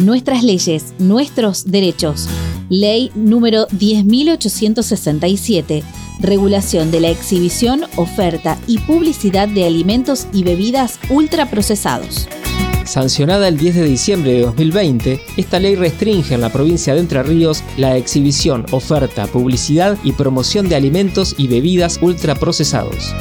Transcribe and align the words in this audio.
Nuestras 0.00 0.42
leyes, 0.42 0.94
nuestros 0.98 1.70
derechos. 1.70 2.26
Ley 2.70 3.12
número 3.14 3.68
10.867. 3.68 5.82
Regulación 6.20 6.90
de 6.90 7.00
la 7.00 7.10
exhibición, 7.10 7.82
oferta 7.96 8.56
y 8.66 8.78
publicidad 8.78 9.46
de 9.46 9.66
alimentos 9.66 10.26
y 10.32 10.42
bebidas 10.42 10.98
ultraprocesados. 11.10 12.26
Sancionada 12.86 13.48
el 13.48 13.58
10 13.58 13.74
de 13.74 13.84
diciembre 13.84 14.32
de 14.32 14.40
2020, 14.40 15.20
esta 15.36 15.58
ley 15.58 15.76
restringe 15.76 16.34
en 16.34 16.40
la 16.40 16.50
provincia 16.50 16.94
de 16.94 17.00
Entre 17.00 17.22
Ríos 17.22 17.62
la 17.76 17.98
exhibición, 17.98 18.64
oferta, 18.70 19.26
publicidad 19.26 19.98
y 20.02 20.12
promoción 20.12 20.70
de 20.70 20.76
alimentos 20.76 21.34
y 21.36 21.46
bebidas 21.46 21.98
ultraprocesados 22.00 23.14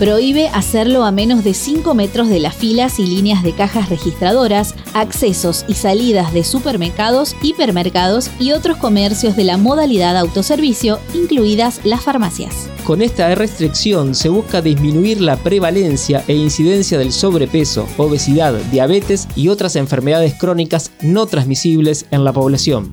prohíbe 0.00 0.48
hacerlo 0.48 1.04
a 1.04 1.12
menos 1.12 1.44
de 1.44 1.52
5 1.52 1.92
metros 1.94 2.30
de 2.30 2.40
las 2.40 2.56
filas 2.56 2.98
y 2.98 3.04
líneas 3.04 3.42
de 3.42 3.52
cajas 3.52 3.90
registradoras, 3.90 4.74
accesos 4.94 5.66
y 5.68 5.74
salidas 5.74 6.32
de 6.32 6.42
supermercados, 6.42 7.36
hipermercados 7.42 8.30
y 8.40 8.52
otros 8.52 8.78
comercios 8.78 9.36
de 9.36 9.44
la 9.44 9.58
modalidad 9.58 10.16
autoservicio, 10.16 10.98
incluidas 11.12 11.82
las 11.84 12.00
farmacias. 12.00 12.70
Con 12.84 13.02
esta 13.02 13.34
restricción 13.34 14.14
se 14.14 14.30
busca 14.30 14.62
disminuir 14.62 15.20
la 15.20 15.36
prevalencia 15.36 16.24
e 16.26 16.34
incidencia 16.34 16.96
del 16.96 17.12
sobrepeso, 17.12 17.86
obesidad, 17.98 18.54
diabetes 18.72 19.28
y 19.36 19.48
otras 19.48 19.76
enfermedades 19.76 20.32
crónicas 20.32 20.92
no 21.02 21.26
transmisibles 21.26 22.06
en 22.10 22.24
la 22.24 22.32
población. 22.32 22.90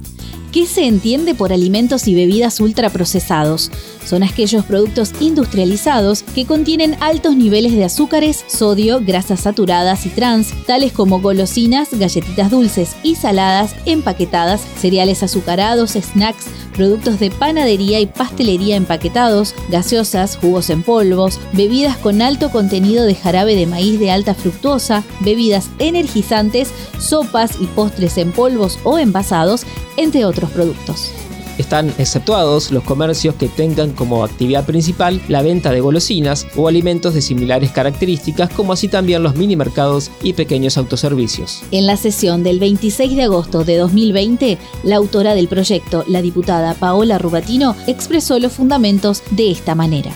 ¿Qué 0.58 0.66
se 0.66 0.88
entiende 0.88 1.36
por 1.36 1.54
alimentos 1.54 2.08
y 2.08 2.16
bebidas 2.16 2.60
ultraprocesados? 2.60 3.70
Son 4.04 4.24
aquellos 4.24 4.66
productos 4.66 5.12
industrializados 5.20 6.24
que 6.24 6.48
contienen 6.48 6.98
altos 7.00 7.36
niveles 7.36 7.74
de 7.74 7.86
azúcares, 7.86 8.44
sodio, 8.48 9.00
grasas 9.00 9.42
saturadas 9.42 10.08
y 10.08 10.10
trans, 10.10 10.52
tales 10.66 10.94
como 10.94 11.22
golosinas, 11.22 11.90
galletitas 11.92 12.50
dulces 12.50 12.96
y 13.04 13.14
saladas, 13.14 13.76
empaquetadas, 13.86 14.62
cereales 14.80 15.22
azucarados, 15.22 15.92
snacks, 15.92 16.48
productos 16.78 17.20
de 17.20 17.32
panadería 17.32 18.00
y 18.00 18.06
pastelería 18.06 18.78
empaquetados, 18.78 19.54
gaseosas, 19.70 20.38
jugos 20.38 20.70
en 20.70 20.84
polvos, 20.84 21.40
bebidas 21.54 21.98
con 21.98 22.22
alto 22.22 22.52
contenido 22.52 23.04
de 23.04 23.16
jarabe 23.16 23.56
de 23.56 23.66
maíz 23.66 24.00
de 24.00 24.12
alta 24.12 24.36
fructuosa, 24.36 25.04
bebidas 25.22 25.70
energizantes, 25.80 26.70
sopas 27.00 27.58
y 27.60 27.66
postres 27.66 28.18
en 28.18 28.32
polvos 28.32 28.80
o 28.84 29.00
envasados, 29.00 29.66
entre 29.98 30.24
otros 30.24 30.52
productos. 30.52 31.12
Están 31.58 31.94
exceptuados 31.98 32.72
los 32.72 32.84
comercios 32.84 33.36
que 33.36 33.48
tengan 33.48 33.92
como 33.92 34.24
actividad 34.24 34.66
principal 34.66 35.22
la 35.28 35.42
venta 35.42 35.72
de 35.72 35.82
golosinas 35.82 36.48
o 36.56 36.68
alimentos 36.68 37.14
de 37.14 37.22
similares 37.22 37.72
características, 37.72 38.50
como 38.52 38.74
así 38.74 38.88
también 38.88 39.24
los 39.24 39.36
mini 39.36 39.56
mercados 39.56 40.12
y 40.22 40.34
pequeños 40.34 40.78
autoservicios. 40.78 41.64
En 41.72 41.86
la 41.86 41.98
sesión 41.98 42.44
del 42.44 42.60
26 42.60 43.16
de 43.16 43.24
agosto 43.24 43.64
de 43.64 43.78
2020, 43.78 44.58
la 44.84 44.96
autora 44.98 45.36
del 45.36 45.48
proyecto, 45.48 46.04
la 46.08 46.22
diputada 46.22 46.74
Paola 46.76 47.18
Rubatino, 47.18 47.76
expresó 47.88 48.40
los 48.40 48.54
fundamentos 48.54 49.24
de 49.32 49.52
esta 49.52 49.76
manera 49.76 50.12